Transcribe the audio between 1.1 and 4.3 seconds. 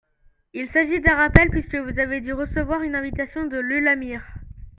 rappel puisque vous avez dû recevoir une invitation de l’ULAMIR.